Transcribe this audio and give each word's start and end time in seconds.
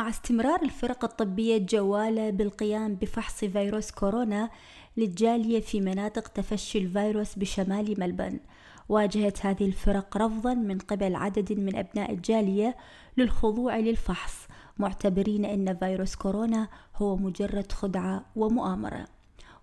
مع 0.00 0.08
استمرار 0.08 0.62
الفرق 0.62 1.04
الطبية 1.04 1.56
الجوالة 1.56 2.30
بالقيام 2.30 2.94
بفحص 2.94 3.44
فيروس 3.44 3.90
كورونا 3.90 4.50
للجالية 4.96 5.60
في 5.60 5.80
مناطق 5.80 6.28
تفشي 6.28 6.78
الفيروس 6.78 7.34
بشمال 7.34 8.00
ملبن. 8.00 8.40
واجهت 8.88 9.46
هذه 9.46 9.64
الفرق 9.66 10.16
رفضا 10.16 10.54
من 10.54 10.78
قبل 10.78 11.14
عدد 11.14 11.52
من 11.52 11.76
أبناء 11.76 12.12
الجالية 12.12 12.76
للخضوع 13.16 13.76
للفحص 13.76 14.34
معتبرين 14.78 15.44
أن 15.44 15.76
فيروس 15.76 16.14
كورونا 16.14 16.68
هو 16.96 17.16
مجرد 17.16 17.72
خدعة 17.72 18.24
ومؤامرة. 18.36 19.06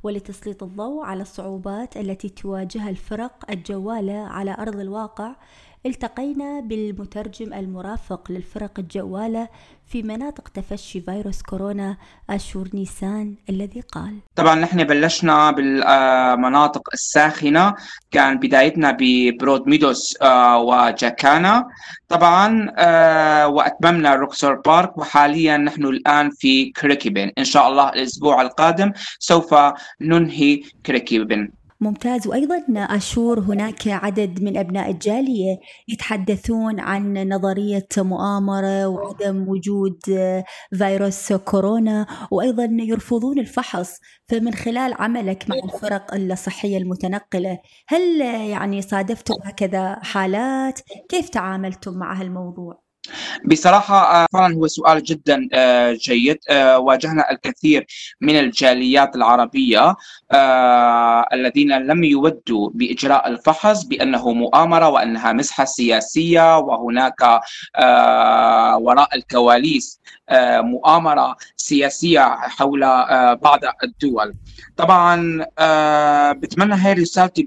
ولتسليط 0.03 0.63
الضوء 0.63 1.05
على 1.05 1.21
الصعوبات 1.21 1.97
التي 1.97 2.29
تواجهها 2.29 2.89
الفرق 2.89 3.51
الجوالة 3.51 4.17
على 4.17 4.55
أرض 4.59 4.79
الواقع 4.79 5.35
التقينا 5.87 6.59
بالمترجم 6.59 7.53
المرافق 7.53 8.31
للفرق 8.31 8.79
الجوالة 8.79 9.47
في 9.89 10.03
مناطق 10.03 10.47
تفشي 10.47 11.01
فيروس 11.01 11.41
كورونا 11.41 11.97
أشور 12.29 12.69
نيسان 12.73 13.35
الذي 13.49 13.81
قال 13.81 14.13
طبعا 14.35 14.55
نحن 14.55 14.83
بلشنا 14.83 15.51
بالمناطق 15.51 16.89
الساخنة 16.93 17.73
كان 18.11 18.39
بدايتنا 18.39 18.97
ببرود 18.99 19.67
ميدوس 19.67 20.17
آه، 20.21 20.57
وجاكانا. 20.57 21.67
طبعا 22.09 22.73
آه، 22.77 23.47
وأتممنا 23.47 24.15
روكسور 24.15 24.55
بارك 24.55 24.97
وحاليا 24.97 25.57
نحن 25.57 25.85
الآن 25.85 26.29
في 26.29 26.65
كريكيبن 26.71 27.31
إن 27.37 27.43
شاء 27.43 27.67
الله 27.69 27.89
الأسبوع 27.89 28.41
القادم 28.41 28.91
سوف 29.19 29.55
ننهي 30.01 30.63
كريكيبن 30.85 31.49
ممتاز. 31.81 32.27
وأيضا 32.27 32.63
أشور 32.77 33.39
هناك 33.39 33.87
عدد 33.87 34.43
من 34.43 34.57
أبناء 34.57 34.91
الجالية 34.91 35.59
يتحدثون 35.87 36.79
عن 36.79 37.29
نظرية 37.29 37.87
مؤامرة 37.97 38.87
وعدم 38.87 39.45
وجود 39.49 39.99
فيروس 40.77 41.33
كورونا 41.33 42.07
وأيضا 42.31 42.67
يرفضون 42.71 43.39
الفحص. 43.39 43.99
فمن 44.29 44.53
خلال 44.53 44.93
عملك 44.93 45.49
مع 45.49 45.55
الفرق 45.63 46.13
الصحية 46.13 46.77
المتنقلة 46.77 47.59
هل 47.87 48.21
يعني 48.21 48.81
صادفتم 48.81 49.35
هكذا 49.43 49.99
حالات؟ 50.03 50.79
كيف 51.09 51.29
تعاملتم 51.29 51.93
مع 51.93 52.21
هالموضوع؟ 52.21 52.87
بصراحة 53.45 54.23
آه، 54.23 54.25
فعلا 54.33 54.55
هو 54.55 54.67
سؤال 54.67 55.03
جدا 55.03 55.49
آه، 55.53 55.93
جيد. 55.93 56.37
آه، 56.49 56.79
واجهنا 56.79 57.31
الكثير 57.31 57.85
من 58.21 58.39
الجاليات 58.39 59.15
العربية 59.15 59.95
الذين 61.33 61.71
لم 61.77 62.03
يودوا 62.03 62.69
بإجراء 62.73 63.27
الفحص 63.27 63.83
بأنه 63.83 64.31
مؤامرة 64.31 64.89
وأنها 64.89 65.33
مسحة 65.33 65.65
سياسية 65.65 66.57
وهناك 66.57 67.21
وراء 68.81 69.15
الكواليس 69.15 70.01
مؤامرة 70.61 71.35
سياسية 71.57 72.19
حول 72.39 72.79
بعض 73.35 73.59
الدول. 73.83 74.33
طبعا 74.77 75.45
بتمنى 76.33 76.75
هاي 76.75 76.93
رسالتي 76.93 77.43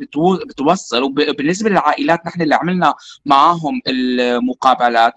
بتوصل 0.49 1.03
وبالنسبة 1.03 1.71
للعائلات 1.71 2.27
نحن 2.27 2.43
اللي 2.43 2.55
عملنا 2.55 2.95
معاهم 3.27 3.81
المقابلات. 3.87 5.15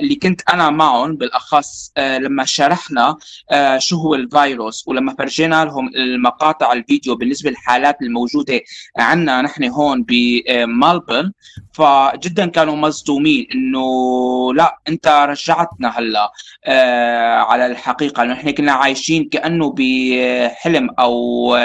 اللي 0.00 0.14
كنت 0.14 0.40
أنا 0.52 0.70
معهم 0.70 1.16
بالأخص 1.16 1.92
آه، 1.96 2.18
لما 2.18 2.44
شرحنا 2.44 3.16
آه، 3.50 3.78
شو 3.78 3.96
هو 3.96 4.14
الفيروس 4.14 4.88
ولما 4.88 5.14
فرجينا 5.14 5.64
لهم 5.64 5.88
المقاطع 5.94 6.72
الفيديو 6.72 7.16
بالنسبة 7.16 7.50
للحالات 7.50 8.02
الموجودة 8.02 8.60
عندنا 8.98 9.42
نحن 9.42 9.64
هون 9.64 10.04
بملبن 10.08 11.32
فجدا 11.78 12.46
كانوا 12.46 12.76
مصدومين 12.76 13.46
إنه 13.54 13.88
لا 14.54 14.78
أنت 14.88 15.08
رجعتنا 15.08 15.98
هلأ 15.98 16.32
على 17.48 17.66
الحقيقة. 17.66 18.22
لأنه 18.22 18.34
إحنا 18.34 18.50
كنا 18.50 18.72
عايشين 18.72 19.28
كأنه 19.28 19.74
بحلم 19.76 20.90
أو 20.98 21.56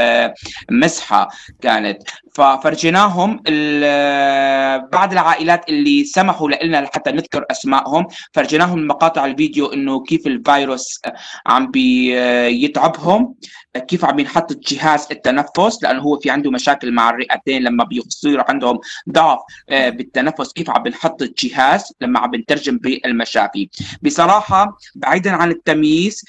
مسحة 0.72 1.30
كانت. 1.62 2.04
ففرجيناهم 2.34 3.36
بعض 4.94 5.12
العائلات 5.12 5.70
اللي 5.70 6.04
سمحوا 6.04 6.50
لنا 6.50 6.82
لحتى 6.82 7.12
نذكر 7.12 7.46
أسمائهم. 7.52 8.08
فرجيناهم 8.34 8.88
مقاطع 8.88 9.26
الفيديو 9.26 9.66
إنه 9.66 10.04
كيف 10.04 10.28
الفيروس 10.28 11.02
عم 11.48 11.72
بيتعبهم 11.72 13.36
كيف 13.88 14.06
عم 14.06 14.20
ينحط 14.20 14.54
جهاز 14.54 15.08
التنفس 15.12 15.84
لأنه 15.84 16.02
هو 16.02 16.20
في 16.20 16.30
عنده 16.30 16.52
مشاكل 16.52 16.92
مع 16.92 17.10
الرئتين 17.10 17.64
لما 17.64 17.84
بيصير 17.84 18.44
عندهم 18.50 18.80
ضعف 19.10 19.40
آه، 19.70 19.90
بالتنفس 20.04 20.54
كيف 20.54 20.70
عم 20.70 20.84
بنحط 20.84 21.22
الجهاز 21.22 21.94
لما 22.02 22.20
عم 22.20 22.32
بنترجم 22.32 22.78
بالمشافي. 22.78 23.70
بصراحة 24.02 24.78
بعيدا 24.96 25.32
عن 25.32 25.52
التمييز 25.52 26.22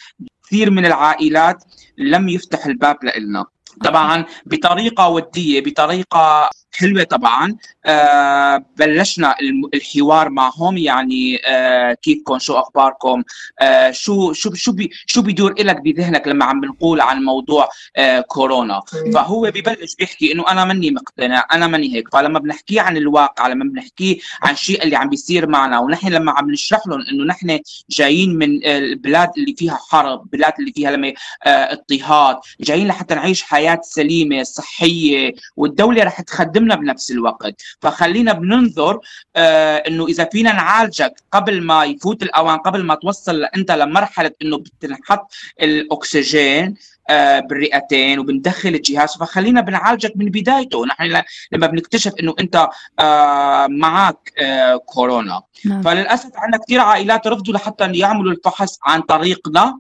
كثير 0.47 0.71
من 0.71 0.87
العائلات 0.87 1.65
لم 1.99 2.29
يفتح 2.29 2.67
الباب 2.67 2.97
لنا 3.05 3.45
طبعا 3.85 4.25
بطريقة 4.47 5.09
ودية 5.09 5.61
بطريقة 5.61 6.51
حلوة 6.77 7.03
طبعا. 7.05 7.57
آه 7.87 8.65
بلشنا 8.77 9.35
الحوار 9.75 10.29
معهم 10.31 10.77
يعني 10.77 11.41
آه 11.47 11.93
كيفكم 12.03 12.39
شو 12.39 12.55
أخباركم؟ 12.59 13.23
آه 13.61 13.91
شو 13.91 14.33
شو 14.33 14.55
شو 14.55 14.73
بي 14.73 14.91
شو 15.07 15.23
بيدور 15.23 15.55
لك 15.59 15.81
بذهنك 15.81 16.29
لما 16.29 16.45
عم 16.45 16.61
بنقول 16.61 17.01
عن 17.01 17.23
موضوع 17.25 17.69
آه 17.97 18.21
كورونا؟ 18.21 18.81
فهو 19.15 19.43
ببلش 19.55 19.95
بيحكي 19.99 20.33
إنه 20.33 20.45
أنا 20.51 20.65
ماني 20.65 20.91
مقتنع 20.91 21.47
أنا 21.53 21.67
ماني 21.67 21.95
هيك. 21.95 22.09
فلما 22.13 22.39
بنحكي 22.39 22.81
عن 22.81 22.97
الواقع 22.97 23.49
لما 23.49 23.65
بنحكي 23.65 24.21
عن 24.43 24.57
شيء 24.57 24.83
اللي 24.83 24.97
عم 24.97 25.09
بيصير 25.09 25.49
معنا 25.49 25.79
ونحن 25.79 26.09
لما 26.09 26.33
عم 26.33 26.51
نشرح 26.51 26.87
لهم 26.87 27.01
إنه 27.13 27.25
نحن 27.25 27.61
جايين 27.91 28.35
من 28.39 28.65
البلاد 28.67 29.31
اللي 29.37 29.55
فيها 29.59 29.79
حرب 29.91 30.31
بلاد 30.33 30.53
اللي 30.59 30.73
فيها 30.73 30.91
لما 30.91 31.09
آه 31.47 31.49
اضطهاد 31.73 32.37
جايين 32.61 32.89
لحتى 32.89 33.15
نعيش 33.15 33.43
حياة 33.43 33.81
سليمة 33.83 34.43
صحية 34.43 35.35
والدولة 35.57 36.03
رح 36.05 36.21
تخدم 36.21 36.64
بتخدمنا 36.65 36.75
بنفس 36.75 37.11
الوقت. 37.11 37.63
فخلينا 37.81 38.33
بننظر 38.33 39.01
آه 39.37 39.77
إنه 39.77 40.07
إذا 40.07 40.25
فينا 40.25 40.53
نعالجك 40.53 41.15
قبل 41.33 41.63
ما 41.63 41.85
يفوت 41.85 42.23
الأوان 42.23 42.59
قبل 42.59 42.83
ما 42.85 42.95
توصل 42.95 43.45
أنت 43.45 43.71
لمرحلة 43.71 44.31
إنه 44.43 44.59
بتنحط 44.59 45.33
الأكسجين 45.63 46.75
آه 47.11 47.41
بالرئتين 47.41 48.19
وبندخل 48.19 48.69
الجهاز. 48.69 49.17
فخلينا 49.17 49.61
بنعالجك 49.61 50.13
من 50.17 50.27
بدايته. 50.27 50.87
نحن 50.87 51.23
لما 51.53 51.67
بنكتشف 51.67 52.13
إنه 52.21 52.35
أنت 52.41 52.69
آه 53.01 53.67
معك 53.67 54.33
آه 54.39 54.77
كورونا. 54.77 55.43
نعم. 55.65 55.83
فللأسف 55.83 56.31
عندنا 56.37 56.63
كثير 56.65 56.81
عائلات 56.81 57.27
رفضوا 57.27 57.55
لحتى 57.55 57.93
يعملوا 57.93 58.33
الفحص 58.33 58.79
عن 58.85 59.01
طريقنا. 59.01 59.79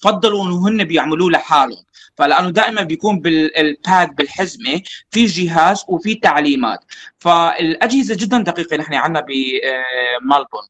تفضلوا 0.00 0.44
انه 0.44 0.68
هن 0.68 0.84
بيعملوه 0.84 1.30
لحالهم. 1.30 1.84
فلأنه 2.16 2.50
دائما 2.50 2.82
بيكون 2.82 3.20
بالباد 3.20 4.14
بالحزمة 4.14 4.82
في 5.10 5.24
جهاز 5.24 5.84
وفي 5.88 6.14
تعليمات. 6.14 6.80
فالأجهزة 7.18 8.14
جدا 8.14 8.38
دقيقة 8.38 8.76
نحن 8.76 8.94
عندنا 8.94 9.20
بمالبون 9.20 10.62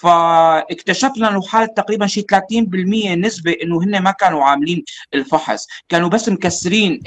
فاكتشفنا 0.00 1.28
إنه 1.30 1.42
حالة 1.42 1.66
تقريبا 1.66 2.06
شيء 2.06 2.24
30% 2.24 3.14
نسبة 3.14 3.56
إنه 3.62 3.82
هن 3.82 4.02
ما 4.02 4.10
كانوا 4.10 4.44
عاملين 4.44 4.84
الفحص. 5.14 5.66
كانوا 5.88 6.08
بس 6.08 6.28
مكسرين 6.28 7.00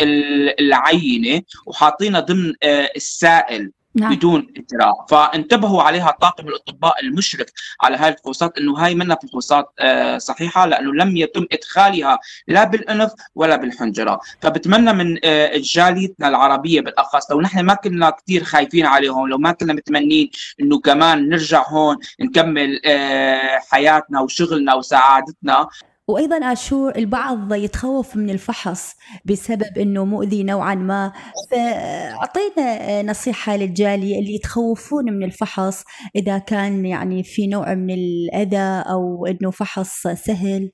العينة 0.60 1.42
وحاطينها 1.66 2.20
ضمن 2.20 2.54
آه، 2.64 2.90
السائل. 2.96 3.72
نعم. 3.96 4.16
بدون 4.16 4.48
اجراء 4.58 5.06
فانتبهوا 5.10 5.84
عليها 5.84 6.12
طاقم 6.22 6.48
الأطباء 6.48 7.00
المشرف 7.04 7.48
على 7.82 7.98
هذه 7.98 8.12
الفحوصات 8.14 8.58
إنه 8.58 8.78
هاي 8.78 8.96
منها 8.96 9.18
فحوصات 9.24 9.74
آه، 9.80 10.18
صحيحة 10.18 10.66
لأنه 10.66 10.94
لم 10.94 11.18
يتم 11.18 11.46
إدخالها 11.52 12.20
لا 12.48 12.64
بالأنف 12.64 13.12
ولا 13.36 13.56
بالحنجرة 13.56 14.20
فبتمنى 14.42 14.94
من 14.94 15.18
آه، 15.24 15.52
جاليتنا 15.56 16.28
العربية 16.28 16.82
بالأخص 16.82 17.32
لو 17.32 17.42
نحن 17.42 17.60
ما 17.60 17.74
كنا 17.74 18.10
كثير 18.10 18.44
خايفين 18.44 18.86
عليهم 18.86 19.28
لو 19.28 19.38
ما 19.38 19.52
كنا 19.52 19.74
متمنين 19.74 20.32
إنه 20.62 20.80
كمان 20.80 21.30
نرجع 21.30 21.64
هون 21.68 21.98
نكمل 22.20 22.82
آه، 22.86 23.60
حياتنا 23.70 24.22
وشغلنا 24.22 24.74
وسعادتنا 24.74 25.68
وأيضا 26.12 26.52
آشور 26.52 26.96
البعض 26.96 27.54
يتخوف 27.54 28.16
من 28.16 28.30
الفحص 28.30 28.96
بسبب 29.26 29.78
أنه 29.78 30.06
مؤذي 30.06 30.44
نوعا 30.44 30.76
ما. 30.76 31.12
فأعطينا 31.52 33.02
نصيحة 33.04 33.56
للجالية 33.56 34.20
اللي 34.20 34.36
يتخوفون 34.36 35.14
من 35.14 35.24
الفحص 35.24 35.84
إذا 36.16 36.38
كان 36.38 36.86
يعني 36.86 37.24
في 37.24 37.48
نوع 37.48 37.74
من 37.74 37.94
الأذى 37.94 38.84
أو 38.90 39.26
أنه 39.26 39.52
فحص 39.52 40.08
سهل. 40.08 40.72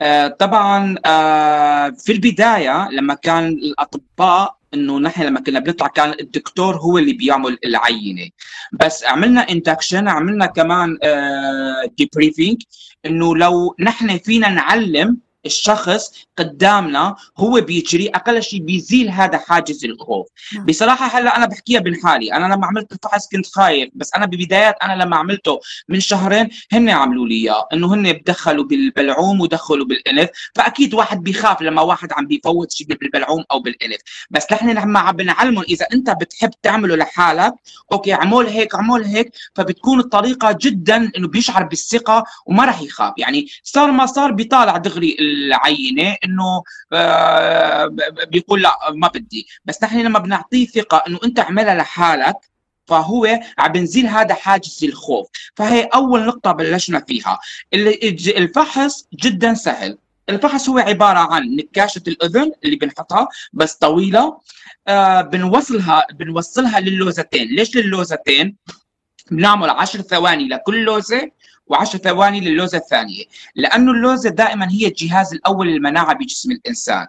آه، 0.00 0.28
طبعا 0.28 0.94
آه، 1.06 1.90
في 1.90 2.12
البداية 2.12 2.88
لما 2.90 3.14
كان 3.14 3.46
الأطباء 3.48 4.61
إنه 4.74 4.98
نحن 4.98 5.22
لما 5.22 5.40
كنا 5.40 5.58
بنطلع 5.60 5.86
كان 5.88 6.14
الدكتور 6.20 6.76
هو 6.76 6.98
اللي 6.98 7.12
بيعمل 7.12 7.58
العينة. 7.64 8.28
بس 8.72 9.04
عملنا 9.04 9.40
induction 9.40 10.08
عملنا 10.08 10.46
كمان 10.46 10.98
debriefing 11.98 12.62
آه، 12.62 13.08
إنه 13.08 13.36
لو 13.36 13.74
نحن 13.80 14.18
فينا 14.18 14.48
نعلم 14.48 15.18
الشخص 15.46 16.26
قدامنا 16.36 17.16
هو 17.38 17.60
بيجري 17.60 18.08
أقل 18.08 18.42
شيء 18.42 18.60
بيزيل 18.60 19.10
هذا 19.10 19.38
حاجز 19.38 19.84
الخوف. 19.84 20.26
نعم. 20.54 20.66
بصراحة 20.66 21.18
هلأ 21.18 21.36
أنا 21.36 21.46
بحكيها 21.46 21.80
بين 21.80 21.96
حالي 22.04 22.32
أنا 22.32 22.54
لما 22.54 22.66
عملت 22.66 22.92
الفحص 22.92 23.28
كنت 23.28 23.46
خايف 23.46 23.90
بس 23.94 24.10
أنا 24.16 24.26
ببدايات 24.26 24.74
أنا 24.82 25.02
لما 25.02 25.16
عملته 25.16 25.60
من 25.88 26.00
شهرين 26.00 26.48
هن 26.72 26.88
عملوا 26.88 27.26
لي 27.26 27.34
إياه 27.34 27.66
إنه 27.72 27.94
هن 27.94 28.12
بدخلوا 28.12 28.64
بالبلعوم 28.64 29.40
ودخلوا 29.40 29.86
بالانف 29.86 30.28
فأكيد 30.54 30.94
واحد 30.94 31.22
بيخاف 31.22 31.62
لما 31.62 31.82
واحد 31.82 32.12
عم 32.12 32.26
بيفوت 32.26 32.72
شيء 32.72 32.86
بالبلعوم 32.86 33.44
أو 33.52 33.60
بالانف 33.60 34.00
بس 34.30 34.52
نحن 34.52 34.70
لما 34.70 35.00
عم 35.00 35.16
بنعلمهم 35.16 35.64
إذا 35.68 35.86
أنت 35.92 36.10
بتحب 36.10 36.50
تعمله 36.62 36.96
لحالك 36.96 37.54
okay 37.92 38.12
عمول 38.12 38.46
هيك 38.46 38.74
عمول 38.74 39.04
هيك 39.04 39.32
فبتكون 39.54 40.00
الطريقة 40.00 40.58
جدا 40.60 41.10
إنه 41.16 41.28
بيشعر 41.28 41.62
بالثقة 41.62 42.24
وما 42.46 42.64
راح 42.64 42.82
يخاف. 42.82 43.12
يعني 43.18 43.46
صار 43.62 43.90
ما 43.90 44.06
صار 44.06 44.32
بيطالع 44.32 44.76
دغري 44.76 45.16
العينة 45.20 46.16
إنه 46.32 46.62
آه 46.92 47.86
بيقول 48.28 48.62
لا 48.62 48.78
ما 48.94 49.08
بدي. 49.08 49.46
بس 49.64 49.82
نحن 49.82 50.00
لما 50.00 50.18
بنعطيه 50.18 50.66
ثقة 50.66 51.02
إنه 51.06 51.18
أنت 51.24 51.38
اعملها 51.38 51.74
لحالك 51.74 52.36
فهو 52.86 53.40
عم 53.58 53.72
بنزيل 53.72 54.06
هذا 54.06 54.34
حاجز 54.34 54.84
الخوف 54.84 55.28
فهي 55.56 55.82
أول 55.82 56.26
نقطة 56.26 56.52
بلشنا 56.52 57.00
فيها. 57.00 57.38
الفحص 57.74 59.06
جدا 59.14 59.54
سهل. 59.54 59.98
الفحص 60.28 60.68
هو 60.68 60.78
عبارة 60.78 61.18
عن 61.18 61.56
نكاشة 61.56 62.02
الأذن 62.08 62.52
اللي 62.64 62.76
بنحطها 62.76 63.28
بس 63.52 63.74
طويلة. 63.74 64.38
آه 64.88 65.20
بنوصلها 65.20 66.06
بنوصلها 66.12 66.80
للوزتين. 66.80 67.48
ليش 67.48 67.76
للوزتين؟ 67.76 68.56
بنعمل 69.30 69.70
10 69.70 70.02
ثواني 70.02 70.48
لكل 70.48 70.84
لوزة 70.84 71.30
و10 71.72 71.84
ثواني 71.84 72.40
للوزة 72.40 72.78
الثانية. 72.78 73.24
لأنه 73.54 73.92
اللوزة 73.92 74.30
دائما 74.30 74.70
هي 74.70 74.86
الجهاز 74.86 75.32
الأول 75.32 75.68
للمناعة 75.68 76.14
بجسم 76.14 76.50
الإنسان. 76.50 77.06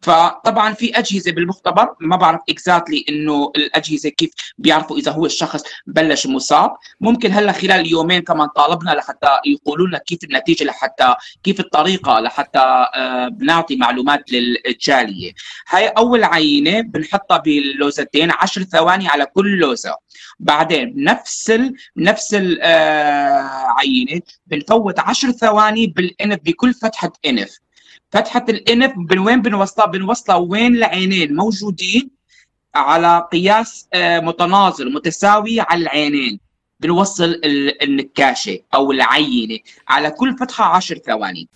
فطبعا 0.00 0.72
في 0.72 0.98
أجهزة 0.98 1.32
بالمختبر 1.32 1.94
ما 2.00 2.16
بعرف 2.16 2.40
اكزاكتلي 2.48 3.04
إنه 3.08 3.52
الأجهزة 3.56 4.08
كيف 4.08 4.30
بيعرفوا 4.58 4.96
إذا 4.98 5.12
هو 5.12 5.26
الشخص 5.26 5.62
بلش 5.86 6.26
مصاب. 6.26 6.76
ممكن 7.00 7.32
هلأ 7.32 7.52
خلال 7.52 7.86
يومين 7.86 8.22
كمان 8.22 8.48
طالبنا 8.48 8.90
لحتى 8.90 9.38
يقولوا 9.46 9.86
لنا 9.86 9.98
كيف 9.98 10.24
النتيجة 10.24 10.64
لحتى 10.64 11.14
كيف 11.42 11.60
الطريقة 11.60 12.20
لحتى 12.20 12.58
آه، 12.58 13.28
بنعطي 13.28 13.76
معلومات 13.76 14.24
للجالية. 14.32 15.32
هاي 15.68 15.88
أول 15.88 16.24
عينة 16.24 16.80
بنحطها 16.80 17.38
باللوزتين 17.38 18.30
10 18.30 18.62
ثواني 18.62 19.08
على 19.08 19.26
كل 19.26 19.58
لوزة. 19.58 19.94
بعدين 20.38 20.92
بنفس 20.92 21.50
ال... 21.50 21.74
نفس 21.96 22.34
العينه 22.34 24.16
آه، 24.16 24.22
بنفوت 24.46 24.98
10 24.98 25.32
ثواني 25.32 25.86
بالإنف 25.86 26.38
بكل 26.44 26.74
فتحة 26.74 27.12
إنف. 27.26 27.58
فتحة 28.10 28.44
الإنف 28.48 28.92
من 28.96 29.18
وين 29.18 29.42
بنوصلها؟ 29.42 29.86
بنوصلها 29.86 30.36
وين 30.36 30.76
العينين؟ 30.76 31.36
موجودين 31.36 32.10
على 32.74 33.28
قياس 33.32 33.88
آه، 33.94 34.20
متناظر 34.20 34.88
متساوي 34.88 35.60
على 35.60 35.82
العينين. 35.82 36.40
بنوصل 36.80 37.40
النكاشة 37.82 38.58
أو 38.74 38.92
العينة 38.92 39.58
على 39.88 40.10
كل 40.10 40.36
فتحة 40.38 40.64
10 40.64 40.98
ثواني. 40.98 41.48